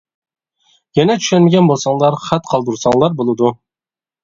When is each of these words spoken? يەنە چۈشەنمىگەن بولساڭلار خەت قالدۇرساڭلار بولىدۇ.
يەنە 0.99 1.17
چۈشەنمىگەن 1.25 1.69
بولساڭلار 1.73 2.19
خەت 2.25 2.51
قالدۇرساڭلار 2.55 3.17
بولىدۇ. 3.23 3.55